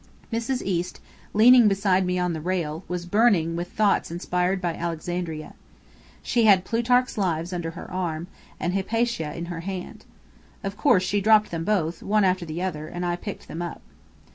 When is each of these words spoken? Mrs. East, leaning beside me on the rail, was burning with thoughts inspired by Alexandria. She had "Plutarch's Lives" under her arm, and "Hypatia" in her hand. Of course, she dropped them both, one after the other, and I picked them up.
Mrs. 0.33 0.63
East, 0.65 0.99
leaning 1.31 1.67
beside 1.67 2.07
me 2.07 2.17
on 2.17 2.33
the 2.33 2.41
rail, 2.41 2.83
was 2.87 3.05
burning 3.05 3.55
with 3.55 3.71
thoughts 3.71 4.09
inspired 4.09 4.59
by 4.59 4.73
Alexandria. 4.73 5.53
She 6.23 6.45
had 6.45 6.65
"Plutarch's 6.65 7.19
Lives" 7.19 7.53
under 7.53 7.69
her 7.69 7.85
arm, 7.91 8.25
and 8.59 8.73
"Hypatia" 8.73 9.31
in 9.35 9.45
her 9.45 9.59
hand. 9.59 10.05
Of 10.63 10.75
course, 10.75 11.03
she 11.03 11.21
dropped 11.21 11.51
them 11.51 11.65
both, 11.65 12.01
one 12.01 12.23
after 12.23 12.45
the 12.47 12.63
other, 12.63 12.87
and 12.87 13.05
I 13.05 13.15
picked 13.15 13.47
them 13.47 13.61
up. 13.61 13.83